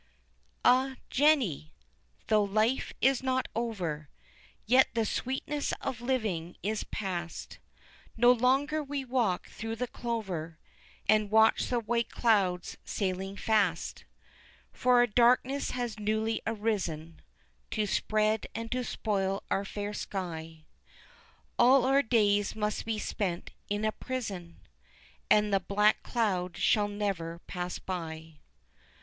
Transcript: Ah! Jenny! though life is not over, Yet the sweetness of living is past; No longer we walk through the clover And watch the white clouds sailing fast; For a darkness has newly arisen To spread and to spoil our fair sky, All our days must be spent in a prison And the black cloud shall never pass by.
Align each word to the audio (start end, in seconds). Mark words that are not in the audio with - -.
Ah! 0.65 0.95
Jenny! 1.11 1.75
though 2.25 2.41
life 2.43 2.91
is 3.01 3.21
not 3.21 3.47
over, 3.55 4.09
Yet 4.65 4.87
the 4.95 5.05
sweetness 5.05 5.73
of 5.79 6.01
living 6.01 6.55
is 6.63 6.83
past; 6.85 7.59
No 8.17 8.31
longer 8.31 8.83
we 8.83 9.05
walk 9.05 9.45
through 9.49 9.75
the 9.75 9.85
clover 9.85 10.57
And 11.07 11.29
watch 11.29 11.67
the 11.67 11.79
white 11.79 12.09
clouds 12.09 12.79
sailing 12.83 13.37
fast; 13.37 14.05
For 14.73 15.03
a 15.03 15.07
darkness 15.07 15.69
has 15.69 15.99
newly 15.99 16.41
arisen 16.47 17.21
To 17.69 17.85
spread 17.85 18.47
and 18.55 18.71
to 18.71 18.83
spoil 18.83 19.43
our 19.51 19.63
fair 19.63 19.93
sky, 19.93 20.65
All 21.59 21.85
our 21.85 22.01
days 22.01 22.55
must 22.55 22.85
be 22.85 22.97
spent 22.97 23.51
in 23.69 23.85
a 23.85 23.91
prison 23.91 24.61
And 25.29 25.53
the 25.53 25.59
black 25.59 26.01
cloud 26.01 26.57
shall 26.57 26.87
never 26.87 27.37
pass 27.45 27.77
by. 27.77 28.39